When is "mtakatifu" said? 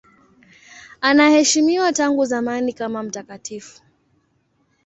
3.03-3.81